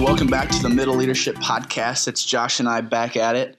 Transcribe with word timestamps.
welcome 0.00 0.28
back 0.28 0.48
to 0.48 0.62
the 0.62 0.68
Middle 0.70 0.94
Leadership 0.94 1.36
Podcast. 1.36 2.08
It's 2.08 2.24
Josh 2.24 2.58
and 2.58 2.66
I 2.66 2.80
back 2.80 3.18
at 3.18 3.36
it 3.36 3.58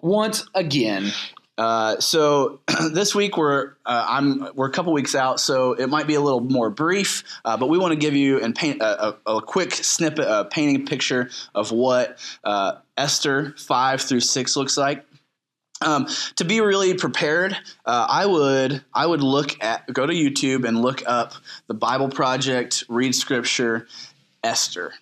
once 0.00 0.46
again. 0.54 1.12
Uh, 1.58 2.00
so 2.00 2.60
this 2.92 3.14
week 3.14 3.36
we're 3.36 3.74
uh, 3.84 4.06
I'm 4.08 4.48
we're 4.54 4.66
a 4.66 4.72
couple 4.72 4.94
weeks 4.94 5.14
out, 5.14 5.40
so 5.40 5.74
it 5.74 5.88
might 5.88 6.06
be 6.06 6.14
a 6.14 6.22
little 6.22 6.40
more 6.40 6.70
brief, 6.70 7.22
uh, 7.44 7.58
but 7.58 7.68
we 7.68 7.76
want 7.76 7.92
to 7.92 7.98
give 7.98 8.14
you 8.14 8.40
and 8.40 8.54
paint 8.54 8.80
a, 8.80 9.08
a, 9.08 9.36
a 9.36 9.42
quick 9.42 9.74
snippet, 9.74 10.26
a 10.26 10.46
painting 10.46 10.86
picture 10.86 11.28
of 11.54 11.70
what 11.70 12.18
uh, 12.44 12.76
Esther 12.96 13.54
five 13.58 14.00
through 14.00 14.20
six 14.20 14.56
looks 14.56 14.78
like. 14.78 15.04
Um, 15.82 16.08
to 16.36 16.46
be 16.46 16.62
really 16.62 16.94
prepared, 16.94 17.54
uh, 17.84 18.06
I 18.08 18.24
would 18.24 18.82
I 18.94 19.04
would 19.04 19.22
look 19.22 19.62
at 19.62 19.92
go 19.92 20.06
to 20.06 20.14
YouTube 20.14 20.66
and 20.66 20.80
look 20.80 21.02
up 21.06 21.34
the 21.66 21.74
Bible 21.74 22.08
Project, 22.08 22.84
read 22.88 23.14
Scripture, 23.14 23.86
Esther, 24.44 24.92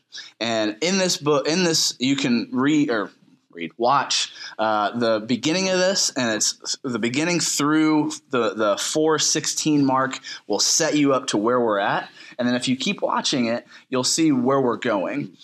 and 0.41 0.77
in 0.80 0.98
this 0.98 1.19
book, 1.19 1.46
in 1.46 1.64
this 1.64 1.95
you 1.98 2.16
can 2.16 2.48
read 2.52 2.91
or 2.91 3.10
read 3.51 3.73
watch 3.77 4.32
uh, 4.59 4.96
the 4.96 5.20
beginning 5.20 5.68
of 5.68 5.78
this, 5.78 6.10
and 6.16 6.34
it's 6.34 6.78
the 6.82 6.98
beginning 6.98 7.41
through 7.41 8.12
the 8.30 8.55
the 8.55 8.77
four 8.78 9.18
sixteen 9.18 9.84
mark 9.84 10.18
will 10.46 10.60
set 10.60 10.96
you 10.96 11.12
up 11.12 11.27
to 11.28 11.37
where 11.37 11.60
we're 11.60 11.78
at, 11.78 12.09
and 12.38 12.48
then 12.48 12.55
if 12.55 12.68
you 12.68 12.77
keep 12.77 13.02
watching 13.02 13.46
it, 13.46 13.66
you'll 13.91 14.05
see 14.05 14.32
where 14.32 14.60
we're 14.60 14.78
going. 14.78 15.37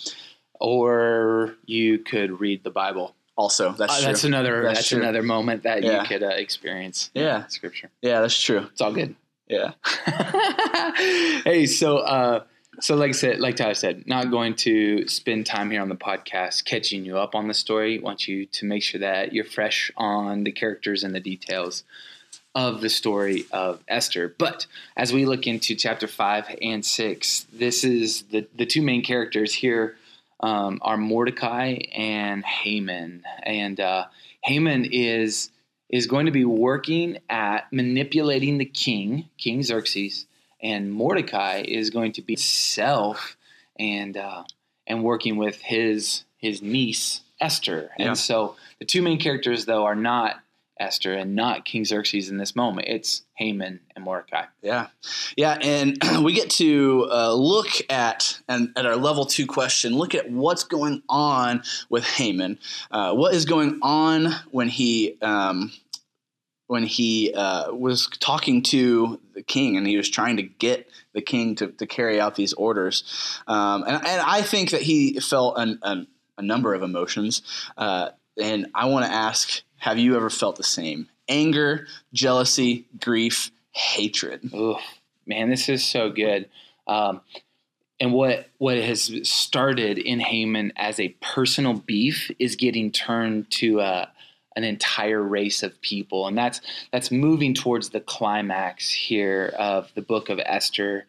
Or 0.60 1.54
you 1.66 2.00
could 2.00 2.40
read 2.40 2.64
the 2.64 2.70
Bible 2.70 3.14
also, 3.38 3.70
that's 3.70 4.02
uh, 4.02 4.06
that's 4.06 4.24
another 4.24 4.64
that's, 4.64 4.78
that's 4.80 4.92
another 4.92 5.22
moment 5.22 5.62
that 5.62 5.84
yeah. 5.84 6.02
you 6.02 6.08
could 6.08 6.24
uh, 6.24 6.30
experience. 6.30 7.08
Yeah, 7.14 7.46
scripture. 7.46 7.88
Yeah, 8.02 8.20
that's 8.20 8.36
true. 8.36 8.66
It's 8.72 8.80
all 8.80 8.92
good. 8.92 9.14
Yeah. 9.46 9.74
hey, 11.44 11.66
so 11.66 11.98
uh, 11.98 12.42
so 12.80 12.94
like 12.94 13.10
I 13.10 13.12
said, 13.12 13.40
like 13.40 13.56
Tyler 13.56 13.74
said, 13.74 14.06
not 14.06 14.30
going 14.30 14.54
to 14.56 15.06
spend 15.08 15.46
time 15.46 15.70
here 15.70 15.82
on 15.82 15.88
the 15.88 15.96
podcast 15.96 16.64
catching 16.64 17.04
you 17.04 17.18
up 17.18 17.34
on 17.34 17.48
the 17.48 17.54
story. 17.54 17.98
Want 17.98 18.28
you 18.28 18.46
to 18.46 18.66
make 18.66 18.82
sure 18.82 19.00
that 19.00 19.32
you're 19.32 19.44
fresh 19.44 19.90
on 19.96 20.44
the 20.44 20.52
characters 20.52 21.04
and 21.04 21.14
the 21.14 21.20
details 21.20 21.84
of 22.54 22.80
the 22.80 22.88
story 22.88 23.44
of 23.52 23.82
Esther. 23.88 24.34
But 24.38 24.66
as 24.96 25.12
we 25.12 25.26
look 25.26 25.46
into 25.46 25.74
chapter 25.74 26.06
five 26.06 26.46
and 26.62 26.84
six, 26.84 27.46
this 27.52 27.84
is 27.84 28.22
the 28.24 28.46
the 28.56 28.66
two 28.66 28.82
main 28.82 29.02
characters 29.02 29.54
here 29.54 29.96
um, 30.40 30.78
are 30.82 30.96
Mordecai 30.96 31.78
and 31.94 32.44
Haman, 32.44 33.24
and 33.42 33.80
uh, 33.80 34.06
Haman 34.42 34.86
is 34.86 35.50
is 35.88 36.06
going 36.06 36.26
to 36.26 36.32
be 36.32 36.44
working 36.44 37.18
at 37.30 37.72
manipulating 37.72 38.58
the 38.58 38.64
king, 38.64 39.28
King 39.38 39.62
Xerxes, 39.62 40.26
and 40.60 40.92
Mordecai 40.92 41.62
is 41.66 41.90
going 41.90 42.12
to 42.12 42.22
be 42.22 42.36
self 42.36 43.36
and 43.78 44.16
uh, 44.16 44.44
and 44.86 45.02
working 45.02 45.36
with 45.36 45.60
his 45.60 46.24
his 46.36 46.62
niece 46.62 47.20
Esther. 47.40 47.90
And 47.98 48.06
yeah. 48.06 48.12
so 48.14 48.56
the 48.78 48.84
two 48.84 49.02
main 49.02 49.18
characters 49.18 49.64
though 49.64 49.84
are 49.84 49.94
not 49.94 50.36
Esther 50.80 51.14
and 51.14 51.34
not 51.34 51.64
King 51.64 51.84
Xerxes 51.84 52.30
in 52.30 52.36
this 52.36 52.54
moment. 52.54 52.86
It's 52.88 53.22
Haman 53.34 53.80
and 53.94 54.04
Mordecai. 54.04 54.44
Yeah, 54.62 54.88
yeah, 55.36 55.58
and 55.60 55.98
we 56.22 56.32
get 56.32 56.50
to 56.50 57.08
uh, 57.10 57.32
look 57.34 57.68
at 57.90 58.40
and 58.48 58.72
at 58.76 58.86
our 58.86 58.96
level 58.96 59.24
two 59.24 59.46
question. 59.46 59.94
Look 59.94 60.14
at 60.14 60.30
what's 60.30 60.64
going 60.64 61.02
on 61.08 61.62
with 61.88 62.04
Haman. 62.04 62.58
Uh, 62.90 63.14
what 63.14 63.34
is 63.34 63.44
going 63.44 63.80
on 63.82 64.32
when 64.50 64.68
he 64.68 65.16
um, 65.20 65.72
when 66.68 66.84
he 66.84 67.32
uh, 67.34 67.72
was 67.72 68.08
talking 68.20 68.62
to 68.62 69.18
the 69.34 69.42
king 69.42 69.76
and 69.76 69.86
he 69.86 69.96
was 69.96 70.08
trying 70.08 70.36
to 70.36 70.42
get 70.42 70.88
the 71.14 71.22
king 71.22 71.56
to, 71.56 71.68
to 71.68 71.86
carry 71.86 72.20
out 72.20 72.36
these 72.36 72.52
orders. 72.52 73.40
Um, 73.48 73.82
and, 73.82 73.96
and, 73.96 74.20
I 74.20 74.42
think 74.42 74.70
that 74.70 74.82
he 74.82 75.18
felt 75.18 75.58
an, 75.58 75.78
an, 75.82 76.06
a 76.36 76.42
number 76.42 76.74
of 76.74 76.82
emotions. 76.82 77.42
Uh, 77.76 78.10
and 78.40 78.68
I 78.74 78.86
want 78.86 79.06
to 79.06 79.10
ask 79.10 79.62
have 79.78 79.98
you 79.98 80.16
ever 80.16 80.28
felt 80.28 80.56
the 80.56 80.62
same? 80.62 81.08
Anger, 81.28 81.86
jealousy, 82.12 82.86
grief, 83.00 83.50
hatred. 83.72 84.52
Ooh, 84.52 84.76
man, 85.26 85.50
this 85.50 85.68
is 85.68 85.84
so 85.84 86.10
good. 86.10 86.48
Um, 86.86 87.22
and 88.00 88.12
what 88.12 88.48
what 88.58 88.76
has 88.76 89.10
started 89.28 89.98
in 89.98 90.20
Haman 90.20 90.72
as 90.76 91.00
a 91.00 91.08
personal 91.20 91.74
beef 91.74 92.30
is 92.38 92.56
getting 92.56 92.92
turned 92.92 93.50
to 93.52 93.80
a, 93.80 94.10
an 94.58 94.64
entire 94.64 95.22
race 95.22 95.62
of 95.62 95.80
people, 95.80 96.26
and 96.26 96.36
that's 96.36 96.60
that's 96.92 97.10
moving 97.12 97.54
towards 97.54 97.90
the 97.90 98.00
climax 98.00 98.90
here 98.90 99.54
of 99.56 99.90
the 99.94 100.02
book 100.02 100.28
of 100.28 100.40
Esther, 100.44 101.06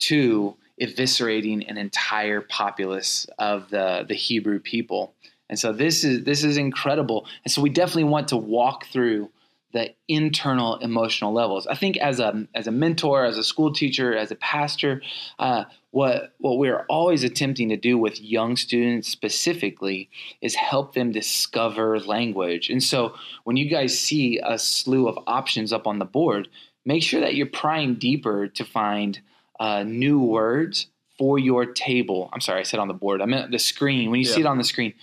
to 0.00 0.56
eviscerating 0.80 1.64
an 1.70 1.78
entire 1.78 2.40
populace 2.40 3.26
of 3.38 3.70
the 3.70 4.04
the 4.06 4.14
Hebrew 4.14 4.58
people. 4.58 5.14
And 5.48 5.58
so 5.58 5.72
this 5.72 6.02
is 6.02 6.24
this 6.24 6.42
is 6.42 6.56
incredible. 6.56 7.26
And 7.44 7.52
so 7.52 7.62
we 7.62 7.70
definitely 7.70 8.10
want 8.10 8.28
to 8.28 8.36
walk 8.36 8.86
through 8.86 9.30
the 9.72 9.94
internal 10.06 10.76
emotional 10.76 11.32
levels. 11.32 11.66
I 11.66 11.74
think 11.74 11.96
as 11.98 12.20
a 12.20 12.46
as 12.54 12.66
a 12.66 12.70
mentor, 12.70 13.24
as 13.24 13.36
a 13.36 13.44
school 13.44 13.72
teacher, 13.72 14.16
as 14.16 14.30
a 14.30 14.36
pastor, 14.36 15.02
uh, 15.38 15.64
what 15.90 16.34
what 16.38 16.58
we're 16.58 16.86
always 16.88 17.22
attempting 17.22 17.68
to 17.68 17.76
do 17.76 17.98
with 17.98 18.20
young 18.20 18.56
students 18.56 19.08
specifically 19.08 20.08
is 20.40 20.54
help 20.54 20.94
them 20.94 21.12
discover 21.12 22.00
language. 22.00 22.70
And 22.70 22.82
so 22.82 23.14
when 23.44 23.56
you 23.56 23.68
guys 23.68 23.98
see 23.98 24.40
a 24.42 24.58
slew 24.58 25.06
of 25.06 25.18
options 25.26 25.72
up 25.72 25.86
on 25.86 25.98
the 25.98 26.04
board, 26.06 26.48
make 26.86 27.02
sure 27.02 27.20
that 27.20 27.34
you're 27.34 27.46
prying 27.46 27.96
deeper 27.96 28.48
to 28.48 28.64
find 28.64 29.20
uh, 29.60 29.82
new 29.82 30.20
words 30.20 30.86
for 31.18 31.38
your 31.38 31.66
table. 31.66 32.30
I'm 32.32 32.40
sorry, 32.40 32.60
I 32.60 32.62
said 32.62 32.80
on 32.80 32.88
the 32.88 32.94
board. 32.94 33.20
I 33.20 33.26
meant 33.26 33.50
the 33.50 33.58
screen. 33.58 34.10
When 34.10 34.20
you 34.20 34.28
yeah. 34.28 34.34
see 34.34 34.40
it 34.40 34.46
on 34.46 34.56
the 34.56 34.64
screen, 34.64 34.94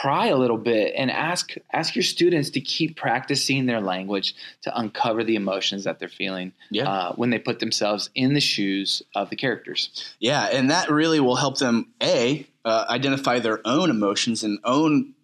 pry 0.00 0.28
a 0.28 0.36
little 0.36 0.56
bit 0.56 0.94
and 0.96 1.10
ask 1.10 1.54
ask 1.72 1.94
your 1.94 2.02
students 2.02 2.50
to 2.50 2.60
keep 2.60 2.96
practicing 2.96 3.66
their 3.66 3.80
language 3.80 4.34
to 4.62 4.78
uncover 4.78 5.22
the 5.22 5.36
emotions 5.36 5.84
that 5.84 5.98
they're 5.98 6.08
feeling 6.08 6.52
yeah. 6.70 6.88
uh, 6.88 7.12
when 7.14 7.30
they 7.30 7.38
put 7.38 7.58
themselves 7.58 8.08
in 8.14 8.32
the 8.32 8.40
shoes 8.40 9.02
of 9.14 9.28
the 9.28 9.36
characters. 9.36 10.14
Yeah, 10.18 10.44
and 10.44 10.70
that 10.70 10.90
really 10.90 11.20
will 11.20 11.36
help 11.36 11.58
them 11.58 11.88
a 12.02 12.46
uh, 12.64 12.86
identify 12.88 13.38
their 13.38 13.60
own 13.66 13.90
emotions 13.90 14.42
and 14.42 14.58
own 14.64 15.14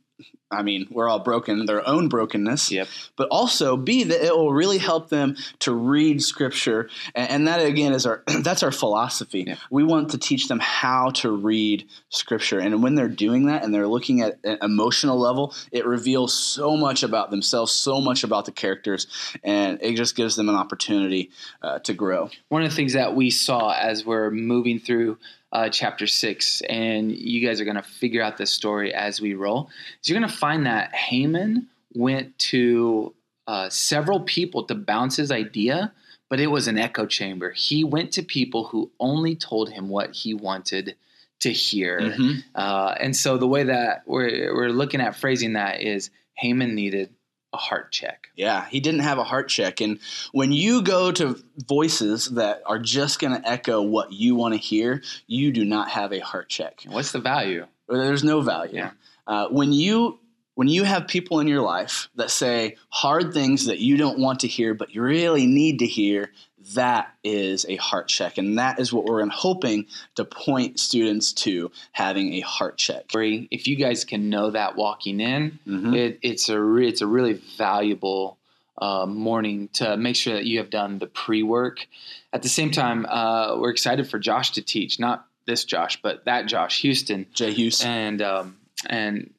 I 0.51 0.63
mean, 0.63 0.87
we're 0.91 1.09
all 1.09 1.19
broken, 1.19 1.67
their 1.67 1.87
own 1.87 2.09
brokenness. 2.09 2.73
Yep. 2.73 2.89
But 3.17 3.29
also, 3.31 3.77
B, 3.77 4.05
that 4.05 4.25
it 4.25 4.35
will 4.35 4.53
really 4.53 4.79
help 4.79 5.11
them 5.11 5.37
to 5.61 5.75
read 5.75 6.23
scripture. 6.23 6.89
And, 7.15 7.31
and 7.31 7.49
that 7.49 7.59
again 7.59 7.93
is 7.93 8.07
our 8.07 8.23
that's 8.41 8.63
our 8.63 8.73
philosophy. 8.73 9.45
Yep. 9.47 9.59
We 9.71 9.85
want 9.85 10.11
to 10.13 10.19
teach 10.19 10.49
them 10.49 10.59
how 10.59 11.11
to 11.17 11.31
read 11.31 11.87
scripture. 12.09 12.59
And 12.59 12.83
when 12.83 12.95
they're 12.95 13.09
doing 13.09 13.47
that 13.47 13.63
and 13.63 13.75
they're 13.75 13.87
looking 13.87 14.23
at 14.23 14.39
an 14.43 14.59
emotional 14.63 15.19
level, 15.19 15.55
it 15.71 15.85
reveals 15.85 16.33
so 16.33 16.77
much 16.77 17.03
about 17.03 17.31
themselves, 17.31 17.73
so 17.73 18.01
much 18.01 18.25
about 18.25 18.47
the 18.47 18.53
characters, 18.53 19.07
and 19.45 19.79
it 19.83 19.97
just 19.97 20.17
gives 20.17 20.37
them 20.37 20.49
an 20.49 20.55
opportunity 20.55 21.31
uh, 21.63 21.79
to 21.81 21.93
grow. 21.93 22.31
One 22.49 22.63
of 22.63 22.71
the 22.71 22.77
things 22.77 22.95
that 22.95 23.15
we 23.15 23.31
saw 23.31 23.73
as 23.73 24.05
we're 24.05 24.31
moving 24.31 24.79
through 24.79 25.19
uh, 25.53 25.69
chapter 25.69 26.07
six, 26.07 26.61
and 26.63 27.11
you 27.11 27.47
guys 27.47 27.61
are 27.61 27.65
going 27.65 27.77
to 27.77 27.83
figure 27.83 28.23
out 28.23 28.37
this 28.37 28.51
story 28.51 28.93
as 28.93 29.21
we 29.21 29.35
roll. 29.35 29.71
So 30.01 30.13
you're 30.13 30.21
going 30.21 30.31
to 30.31 30.37
find 30.37 30.67
that 30.67 30.95
Haman 30.95 31.69
went 31.95 32.39
to 32.39 33.15
uh, 33.47 33.69
several 33.71 34.21
people 34.21 34.65
to 34.65 34.75
bounce 34.75 35.17
his 35.17 35.31
idea, 35.31 35.93
but 36.29 36.39
it 36.39 36.49
was 36.49 36.69
an 36.69 36.77
echo 36.79 37.07
chamber. 37.07 37.51
He 37.51 37.83
went 37.83 38.13
to 38.13 38.23
people 38.23 38.65
who 38.65 38.91
only 39.01 39.35
told 39.35 39.71
him 39.71 39.89
what 39.89 40.15
he 40.15 40.35
wanted 40.35 40.97
to 41.41 41.53
hear. 41.53 42.01
Mm-hmm. 42.01 42.41
Uh, 42.55 42.95
and 43.01 43.17
so 43.17 43.39
the 43.39 43.47
way 43.47 43.63
that 43.65 44.03
we're, 44.07 44.55
we're 44.55 44.71
looking 44.71 45.01
at 45.01 45.17
phrasing 45.17 45.55
that 45.55 45.81
is 45.81 46.11
Haman 46.35 46.75
needed 46.75 47.11
a 47.53 47.57
heart 47.57 47.93
check. 47.93 48.29
Yeah, 48.37 48.67
he 48.67 48.81
didn't 48.81 49.01
have 49.01 49.19
a 49.19 49.25
heart 49.25 49.49
check. 49.49 49.81
And 49.81 49.99
when 50.33 50.53
you 50.53 50.83
go 50.83 51.11
to 51.13 51.43
voices 51.67 52.27
that 52.27 52.63
are 52.67 52.79
just 52.79 53.19
going 53.21 53.41
to 53.41 53.49
echo 53.49 53.81
what 53.81 54.13
you 54.13 54.35
want 54.35 54.55
to 54.55 54.61
hear, 54.61 55.03
you 55.27 55.51
do 55.53 55.65
not 55.65 55.91
have 55.91 56.13
a 56.13 56.19
heart 56.19 56.49
check. 56.49 56.83
What's 56.87 57.13
the 57.13 57.21
value? 57.21 57.67
There's 57.89 58.23
no 58.23 58.43
value. 58.43 58.77
Yeah. 58.77 58.91
Uh, 59.27 59.49
when 59.49 59.73
you 59.73 60.21
when 60.59 60.67
you 60.67 60.83
have 60.83 61.07
people 61.07 61.39
in 61.39 61.47
your 61.47 61.63
life 61.63 62.09
that 62.17 62.33
say 62.33 62.75
hard 62.89 63.33
things 63.33 63.67
that 63.67 63.79
you 63.79 63.97
don't 63.97 64.19
want 64.19 64.41
to 64.41 64.49
hear 64.49 64.75
but 64.75 64.93
you 64.93 65.01
really 65.01 65.47
need 65.47 65.79
to 65.79 65.87
hear 65.87 66.33
that 66.75 67.15
is 67.23 67.65
a 67.69 67.77
heart 67.77 68.09
check. 68.09 68.37
And 68.39 68.59
that 68.59 68.81
is 68.81 68.93
what 68.93 69.05
we're 69.05 69.25
hoping 69.29 69.87
to 70.17 70.25
point 70.25 70.81
students 70.81 71.33
to 71.35 71.71
having 71.93 72.35
a 72.35 72.41
heart 72.41 72.77
check. 72.77 73.07
If 73.15 73.69
you 73.69 73.77
guys 73.77 74.05
can 74.05 74.31
know 74.31 74.51
that 74.51 74.75
walking 74.75 75.21
in, 75.21 75.61
mm-hmm. 75.67 75.95
it, 75.95 76.19
it's, 76.23 76.49
a 76.49 76.61
re- 76.61 76.89
it's 76.89 77.01
a 77.01 77.07
really 77.07 77.35
valuable 77.57 78.37
uh, 78.77 79.07
morning 79.07 79.69
to 79.75 79.97
make 79.97 80.17
sure 80.17 80.35
that 80.35 80.45
you 80.45 80.59
have 80.59 80.71
done 80.71 80.99
the 80.99 81.07
pre 81.07 81.45
work. 81.45 81.87
At 82.33 82.43
the 82.43 82.49
same 82.49 82.73
time, 82.73 83.07
uh, 83.07 83.57
we're 83.57 83.71
excited 83.71 84.11
for 84.11 84.19
Josh 84.19 84.51
to 84.53 84.63
teach, 84.63 84.99
not 84.99 85.25
this 85.47 85.65
Josh, 85.65 86.03
but 86.03 86.25
that 86.25 86.47
Josh 86.47 86.83
Houston. 86.83 87.27
Jay 87.33 87.53
Houston. 87.53 87.89
And, 87.89 88.23
um, 88.23 88.57
and 88.91 89.31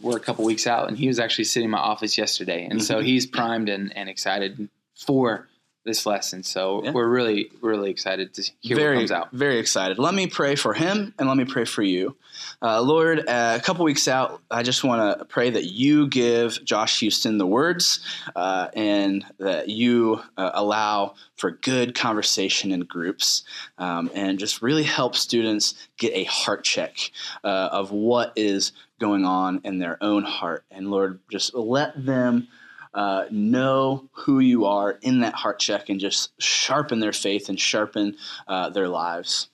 we're 0.00 0.16
a 0.16 0.20
couple 0.20 0.44
weeks 0.44 0.66
out, 0.66 0.88
and 0.88 0.96
he 0.96 1.08
was 1.08 1.18
actually 1.18 1.44
sitting 1.44 1.66
in 1.66 1.70
my 1.70 1.78
office 1.78 2.16
yesterday. 2.16 2.64
And 2.64 2.74
mm-hmm. 2.74 2.80
so 2.80 3.00
he's 3.00 3.26
primed 3.26 3.68
and, 3.68 3.96
and 3.96 4.08
excited 4.08 4.68
for 4.94 5.48
this 5.88 6.06
lesson. 6.06 6.42
So 6.44 6.84
Yeah. 6.84 6.92
we're 6.92 7.08
really, 7.08 7.50
really 7.60 7.90
excited 7.90 8.32
to 8.34 8.50
hear 8.60 8.76
very, 8.76 8.96
what 8.96 9.00
comes 9.00 9.10
out. 9.12 9.32
Very 9.32 9.58
excited. 9.58 9.98
Let 9.98 10.14
me 10.14 10.26
pray 10.28 10.54
for 10.54 10.74
him 10.74 11.14
and 11.18 11.26
let 11.26 11.36
me 11.36 11.44
pray 11.44 11.64
for 11.64 11.82
you. 11.82 12.14
Uh, 12.62 12.80
Lord, 12.80 13.20
uh, 13.26 13.58
a 13.58 13.64
couple 13.64 13.84
weeks 13.84 14.06
out, 14.06 14.40
I 14.50 14.62
just 14.62 14.84
want 14.84 15.18
to 15.18 15.24
pray 15.24 15.50
that 15.50 15.64
you 15.64 16.06
give 16.08 16.64
Josh 16.64 17.00
Houston 17.00 17.38
the 17.38 17.46
words 17.46 18.00
uh, 18.36 18.68
and 18.74 19.24
that 19.38 19.68
you 19.68 20.20
uh, 20.36 20.50
allow 20.54 21.14
for 21.36 21.52
good 21.52 21.94
conversation 21.94 22.70
in 22.70 22.80
groups 22.80 23.44
um, 23.78 24.10
and 24.14 24.38
just 24.38 24.62
really 24.62 24.82
help 24.84 25.16
students 25.16 25.74
get 25.96 26.12
a 26.14 26.24
heart 26.24 26.64
check 26.64 27.10
uh, 27.42 27.68
of 27.72 27.90
what 27.90 28.32
is 28.36 28.72
going 29.00 29.24
on 29.24 29.60
in 29.64 29.78
their 29.78 29.96
own 30.02 30.24
heart. 30.24 30.64
And 30.70 30.90
Lord, 30.90 31.20
just 31.30 31.54
let 31.54 32.04
them 32.04 32.48
uh, 32.94 33.24
know 33.30 34.08
who 34.12 34.40
you 34.40 34.64
are 34.64 34.98
in 35.02 35.20
that 35.20 35.34
heart 35.34 35.58
check 35.58 35.88
and 35.88 36.00
just 36.00 36.32
sharpen 36.40 37.00
their 37.00 37.12
faith 37.12 37.48
and 37.48 37.58
sharpen 37.58 38.16
uh, 38.46 38.70
their 38.70 38.88
lives. 38.88 39.50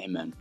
Amen. 0.00 0.34